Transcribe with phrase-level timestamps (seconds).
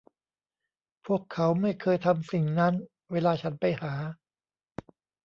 [1.05, 2.73] พวกเขาไม่เคยทำสิ่งนั้น
[3.11, 3.93] เวลาฉันไปหา